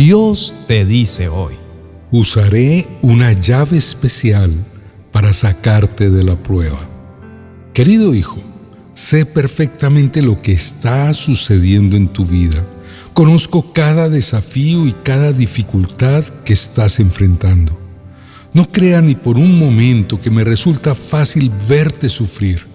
[0.00, 1.52] Dios te dice hoy,
[2.10, 4.50] usaré una llave especial
[5.12, 6.88] para sacarte de la prueba.
[7.74, 8.38] Querido hijo,
[8.94, 12.64] sé perfectamente lo que está sucediendo en tu vida.
[13.12, 17.78] Conozco cada desafío y cada dificultad que estás enfrentando.
[18.54, 22.66] No crea ni por un momento que me resulta fácil verte sufrir.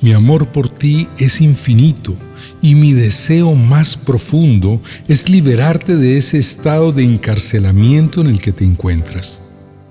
[0.00, 0.70] Mi amor por
[1.18, 2.14] es infinito
[2.60, 8.52] y mi deseo más profundo es liberarte de ese estado de encarcelamiento en el que
[8.52, 9.42] te encuentras.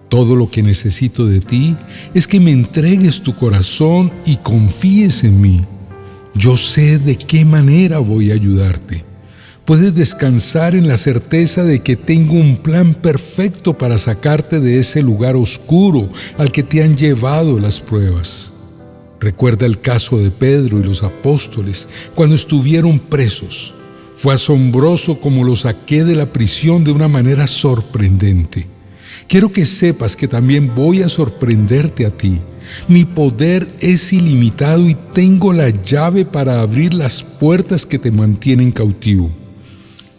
[0.07, 1.75] Todo lo que necesito de ti
[2.13, 5.61] es que me entregues tu corazón y confíes en mí.
[6.35, 9.03] Yo sé de qué manera voy a ayudarte.
[9.65, 15.01] Puedes descansar en la certeza de que tengo un plan perfecto para sacarte de ese
[15.01, 18.52] lugar oscuro al que te han llevado las pruebas.
[19.23, 23.73] Recuerda el caso de Pedro y los apóstoles cuando estuvieron presos.
[24.18, 28.68] Fue asombroso como los saqué de la prisión de una manera sorprendente.
[29.30, 32.41] Quiero que sepas que también voy a sorprenderte a ti.
[32.90, 38.74] Mi poder es ilimitado y tengo la llave para abrir las puertas que te mantienen
[38.74, 39.32] cautivo.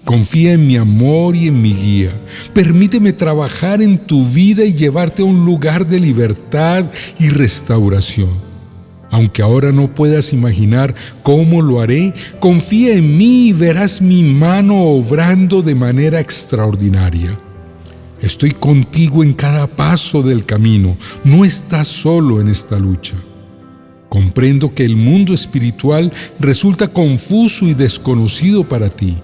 [0.06, 2.18] Confía en mi amor y en mi guía.
[2.54, 6.86] Permíteme trabajar en tu vida y llevarte a un lugar de libertad
[7.18, 8.53] y restauración.
[9.14, 14.74] Aunque ahora no puedas imaginar cómo lo haré, confía en mí y verás mi mano
[14.86, 17.38] obrando de manera extraordinaria.
[18.20, 23.14] Estoy contigo en cada paso del camino, no estás solo en esta lucha.
[24.08, 29.18] Comprendo que el mundo espiritual resulta confuso y desconocido para ti.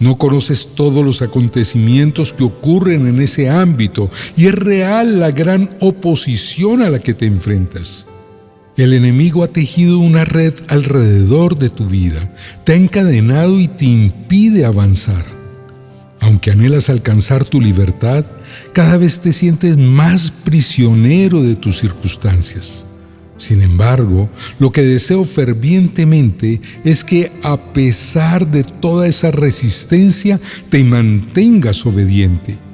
[0.00, 5.70] No conoces todos los acontecimientos que ocurren en ese ámbito y es real la gran
[5.78, 8.06] oposición a la que te enfrentas.
[8.80, 12.32] El enemigo ha tejido una red alrededor de tu vida,
[12.64, 15.26] te ha encadenado y te impide avanzar.
[16.18, 18.24] Aunque anhelas alcanzar tu libertad,
[18.72, 22.86] cada vez te sientes más prisionero de tus circunstancias.
[23.36, 30.40] Sin embargo, lo que deseo fervientemente es que a pesar de toda esa resistencia,
[30.70, 32.69] te mantengas obediente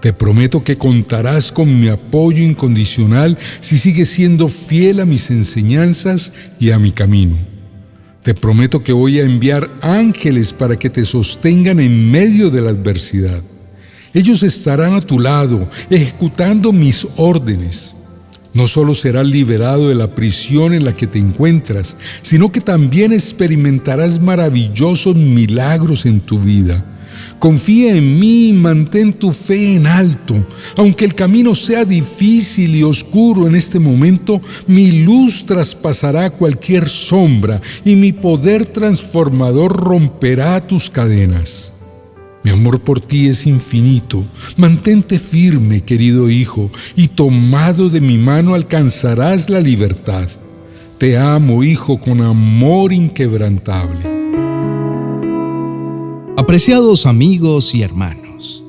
[0.00, 6.32] te prometo que contarás con mi apoyo incondicional si sigues siendo fiel a mis enseñanzas
[6.60, 7.36] y a mi camino.
[8.22, 12.70] Te prometo que voy a enviar ángeles para que te sostengan en medio de la
[12.70, 13.42] adversidad.
[14.12, 17.94] Ellos estarán a tu lado, ejecutando mis órdenes.
[18.52, 23.12] No solo serás liberado de la prisión en la que te encuentras, sino que también
[23.12, 26.84] experimentarás maravillosos milagros en tu vida
[27.38, 30.46] Confía en mí y mantén tu fe en alto.
[30.76, 37.60] Aunque el camino sea difícil y oscuro en este momento, mi luz traspasará cualquier sombra
[37.84, 41.72] y mi poder transformador romperá tus cadenas.
[42.46, 44.24] Mi amor por ti es infinito.
[44.56, 50.28] Mantente firme, querido hijo, y tomado de mi mano alcanzarás la libertad.
[50.96, 54.15] Te amo, hijo, con amor inquebrantable.
[56.38, 58.62] Apreciados amigos y hermanos,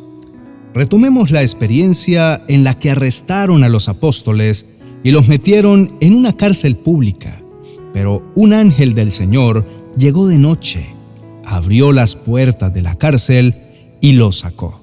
[0.74, 4.66] retomemos la experiencia en la que arrestaron a los apóstoles
[5.04, 7.42] y los metieron en una cárcel pública,
[7.92, 9.66] pero un ángel del Señor
[9.98, 10.86] llegó de noche,
[11.44, 13.54] abrió las puertas de la cárcel
[14.00, 14.82] y los sacó.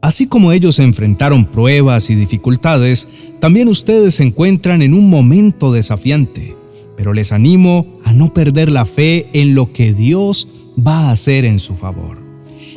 [0.00, 3.06] Así como ellos enfrentaron pruebas y dificultades,
[3.38, 6.56] también ustedes se encuentran en un momento desafiante,
[6.96, 11.44] pero les animo a no perder la fe en lo que Dios va a hacer
[11.44, 12.18] en su favor.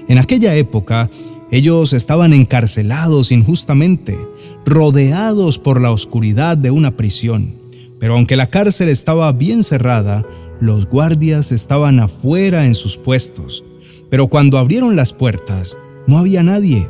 [0.07, 1.09] En aquella época,
[1.51, 4.17] ellos estaban encarcelados injustamente,
[4.65, 7.55] rodeados por la oscuridad de una prisión.
[7.99, 10.25] Pero aunque la cárcel estaba bien cerrada,
[10.59, 13.63] los guardias estaban afuera en sus puestos.
[14.09, 15.77] Pero cuando abrieron las puertas,
[16.07, 16.87] no había nadie.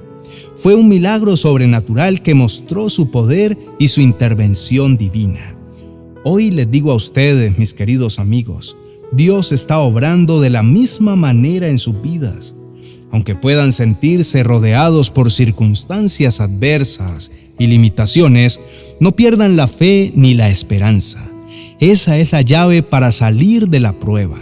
[0.55, 5.55] Fue un milagro sobrenatural que mostró su poder y su intervención divina.
[6.23, 8.75] Hoy les digo a ustedes, mis queridos amigos,
[9.11, 12.55] Dios está obrando de la misma manera en sus vidas.
[13.11, 18.59] Aunque puedan sentirse rodeados por circunstancias adversas y limitaciones,
[18.99, 21.27] no pierdan la fe ni la esperanza.
[21.79, 24.37] Esa es la llave para salir de la prueba.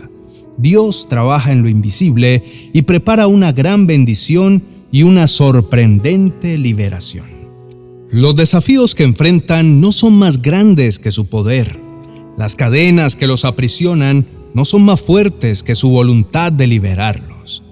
[0.58, 2.44] Dios trabaja en lo invisible
[2.74, 7.38] y prepara una gran bendición y una sorprendente liberación.
[8.10, 11.80] Los desafíos que enfrentan no son más grandes que su poder.
[12.38, 17.64] Las cadenas que los aprisionan no son más fuertes que su voluntad de liberarlos.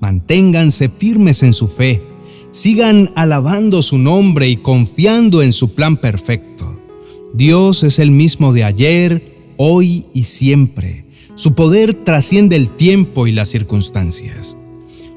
[0.00, 2.02] Manténganse firmes en su fe,
[2.50, 6.78] sigan alabando su nombre y confiando en su plan perfecto.
[7.34, 11.04] Dios es el mismo de ayer, hoy y siempre.
[11.34, 14.56] Su poder trasciende el tiempo y las circunstancias.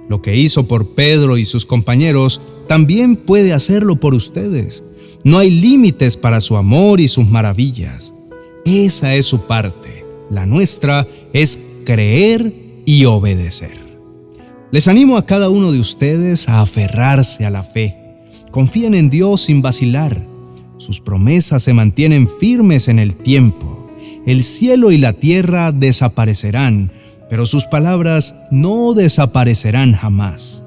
[0.10, 4.84] Lo que hizo por Pedro y sus compañeros, también puede hacerlo por ustedes.
[5.24, 8.14] No hay límites para su amor y sus maravillas.
[8.66, 10.01] Esa es su parte.
[10.32, 12.54] La nuestra es creer
[12.86, 13.78] y obedecer.
[14.72, 17.98] Les animo a cada uno de ustedes a aferrarse a la fe.
[18.50, 20.26] Confíen en Dios sin vacilar.
[20.78, 23.90] Sus promesas se mantienen firmes en el tiempo.
[24.26, 26.94] El cielo y la tierra desaparecerán,
[27.30, 30.64] pero sus palabras no desaparecerán jamás.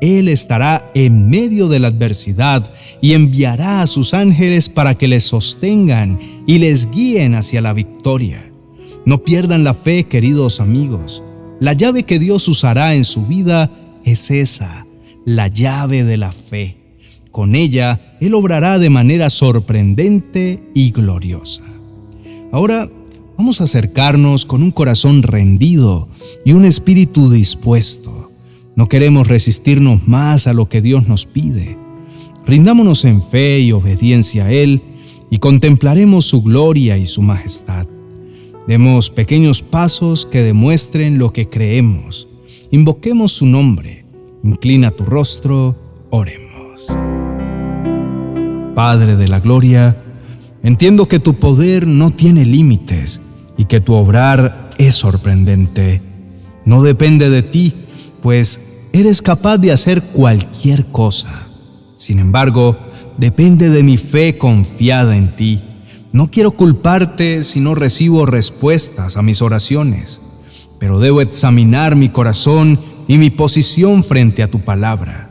[0.00, 2.70] Él estará en medio de la adversidad
[3.00, 8.53] y enviará a sus ángeles para que les sostengan y les guíen hacia la victoria.
[9.06, 11.22] No pierdan la fe, queridos amigos.
[11.60, 13.70] La llave que Dios usará en su vida
[14.04, 14.86] es esa,
[15.24, 16.78] la llave de la fe.
[17.30, 21.62] Con ella, Él obrará de manera sorprendente y gloriosa.
[22.52, 22.88] Ahora
[23.36, 26.08] Vamos a acercarnos con un corazón rendido
[26.44, 28.30] y un espíritu dispuesto.
[28.76, 31.76] No queremos resistirnos más a lo que Dios nos pide.
[32.46, 34.82] Rindámonos en fe y obediencia a Él
[35.30, 37.86] y contemplaremos su gloria y su majestad.
[38.66, 42.28] Demos pequeños pasos que demuestren lo que creemos.
[42.70, 44.04] Invoquemos su nombre.
[44.42, 45.76] Inclina tu rostro,
[46.10, 46.94] oremos.
[48.74, 50.04] Padre de la Gloria,
[50.64, 53.20] Entiendo que tu poder no tiene límites
[53.58, 56.00] y que tu obrar es sorprendente.
[56.64, 57.74] No depende de ti,
[58.22, 61.48] pues eres capaz de hacer cualquier cosa.
[61.96, 62.78] Sin embargo,
[63.18, 65.62] depende de mi fe confiada en ti.
[66.14, 70.22] No quiero culparte si no recibo respuestas a mis oraciones,
[70.78, 75.28] pero debo examinar mi corazón y mi posición frente a tu palabra.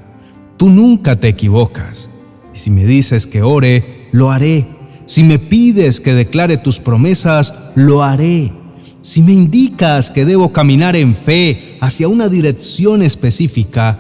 [0.58, 2.12] Tú nunca te equivocas,
[2.54, 4.68] y si me dices que ore, lo haré
[5.06, 8.54] si me pides que declare tus promesas, lo haré.
[9.02, 13.98] Si me indicas que debo caminar en fe hacia una dirección específica,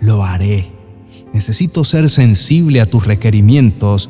[0.00, 0.70] lo haré.
[1.34, 4.08] Necesito ser sensible a tus requerimientos,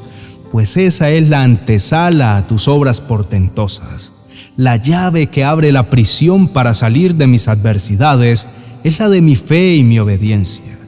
[0.50, 4.12] pues esa es la antesala a tus obras portentosas.
[4.56, 8.46] La llave que abre la prisión para salir de mis adversidades
[8.84, 10.78] es la de mi fe y mi obediencia.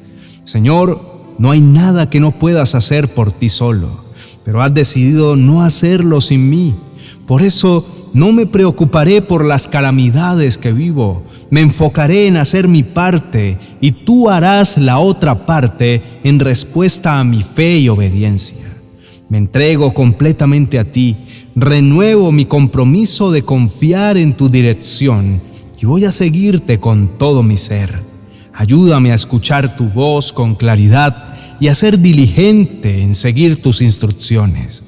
[0.45, 4.11] Señor, no hay nada que no puedas hacer por ti solo
[4.45, 6.75] pero has decidido no hacerlo sin mí.
[7.27, 11.23] Por eso no me preocuparé por las calamidades que vivo.
[11.51, 17.25] Me enfocaré en hacer mi parte y tú harás la otra parte en respuesta a
[17.25, 18.70] mi fe y obediencia.
[19.31, 21.17] Me entrego completamente a ti,
[21.55, 25.41] renuevo mi compromiso de confiar en tu dirección
[25.81, 27.95] y voy a seguirte con todo mi ser.
[28.53, 34.83] Ayúdame a escuchar tu voz con claridad y a ser diligente en seguir tus instrucciones.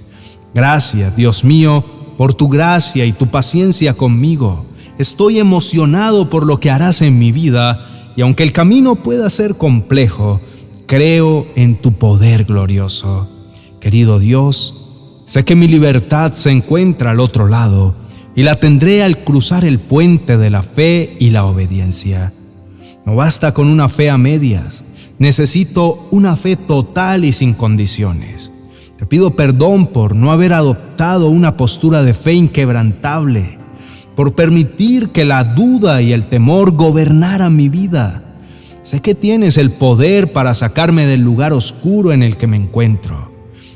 [0.53, 1.85] Gracias, Dios mío,
[2.19, 4.67] por tu gracia y tu paciencia conmigo.
[4.99, 9.55] Estoy emocionado por lo que harás en mi vida y aunque el camino pueda ser
[9.55, 10.41] complejo,
[10.87, 13.32] creo en tu poder glorioso.
[13.83, 17.95] Querido Dios, sé que mi libertad se encuentra al otro lado
[18.35, 22.33] y la tendré al cruzar el puente de la fe y la obediencia.
[23.05, 24.85] No basta con una fe a medias,
[25.23, 28.51] Necesito una fe total y sin condiciones.
[28.97, 33.57] Te pido perdón por no haber adoptado una postura de fe inquebrantable,
[34.17, 38.25] por permitir que la duda y el temor gobernaran mi vida.
[38.83, 43.32] Sé que tienes el poder para sacarme del lugar oscuro en el que me encuentro.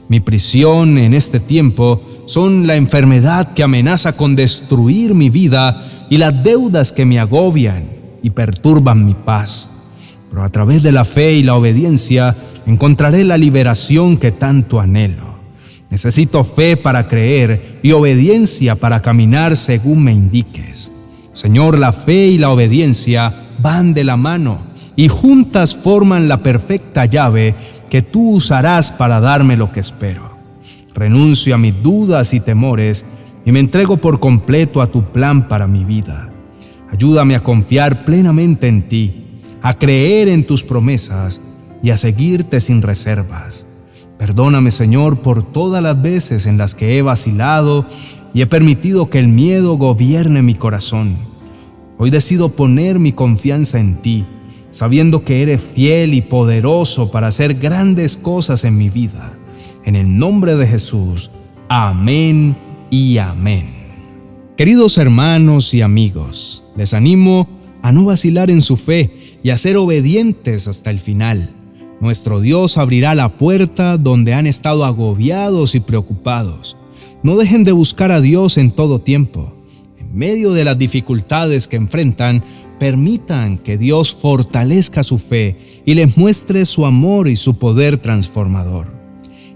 [0.08, 6.16] Mi prisión en este tiempo son la enfermedad que amenaza con destruir mi vida y
[6.16, 7.88] las deudas que me agobian
[8.22, 9.70] y perturban mi paz
[10.30, 12.36] pero a través de la fe y la obediencia
[12.66, 15.36] encontraré la liberación que tanto anhelo.
[15.88, 20.90] Necesito fe para creer y obediencia para caminar según me indiques.
[21.32, 23.32] Señor, la fe y la obediencia
[23.62, 24.60] van de la mano
[24.96, 27.54] y juntas forman la perfecta llave
[27.90, 30.30] que tú usarás para darme lo que espero.
[30.94, 33.04] Renuncio a mis dudas y temores
[33.44, 36.28] y me entrego por completo a tu plan para mi vida.
[36.90, 39.22] Ayúdame a confiar plenamente en ti
[39.66, 41.40] a creer en tus promesas
[41.82, 43.66] y a seguirte sin reservas.
[44.16, 47.84] Perdóname, Señor, por todas las veces en las que he vacilado
[48.32, 51.16] y he permitido que el miedo gobierne mi corazón.
[51.98, 54.24] Hoy decido poner mi confianza en ti,
[54.76, 59.32] sabiendo que eres fiel y poderoso para hacer grandes cosas en mi vida.
[59.86, 61.30] En el nombre de Jesús,
[61.66, 62.54] amén
[62.90, 63.70] y amén.
[64.54, 67.48] Queridos hermanos y amigos, les animo
[67.80, 71.54] a no vacilar en su fe y a ser obedientes hasta el final.
[72.02, 76.76] Nuestro Dios abrirá la puerta donde han estado agobiados y preocupados.
[77.22, 79.55] No dejen de buscar a Dios en todo tiempo.
[80.16, 82.42] Medio de las dificultades que enfrentan,
[82.80, 88.86] permitan que Dios fortalezca su fe y les muestre su amor y su poder transformador.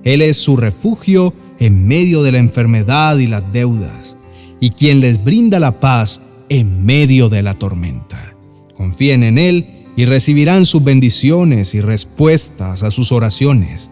[0.04, 4.16] Él es su refugio en medio de la enfermedad y las deudas,
[4.60, 8.34] y quien les brinda la paz en medio de la tormenta.
[8.74, 13.90] Confíen en Él y recibirán sus bendiciones y respuestas a sus oraciones.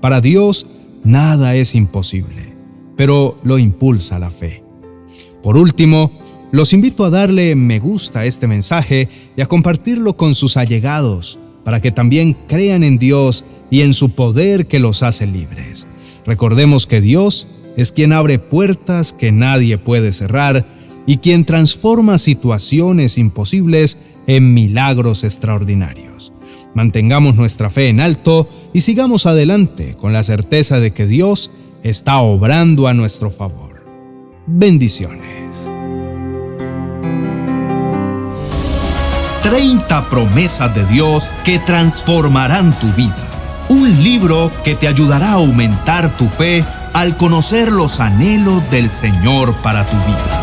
[0.00, 0.66] Para Dios
[1.04, 2.52] nada es imposible,
[2.96, 4.67] pero lo impulsa la fe.
[5.42, 6.12] Por último,
[6.50, 11.38] los invito a darle me gusta a este mensaje y a compartirlo con sus allegados,
[11.64, 15.86] para que también crean en Dios y en su poder que los hace libres.
[16.24, 20.66] Recordemos que Dios es quien abre puertas que nadie puede cerrar
[21.06, 26.32] y quien transforma situaciones imposibles en milagros extraordinarios.
[26.74, 31.50] Mantengamos nuestra fe en alto y sigamos adelante con la certeza de que Dios
[31.82, 33.67] está obrando a nuestro favor.
[34.50, 35.70] Bendiciones.
[39.42, 43.14] 30 promesas de Dios que transformarán tu vida.
[43.68, 46.64] Un libro que te ayudará a aumentar tu fe
[46.94, 50.37] al conocer los anhelos del Señor para tu vida.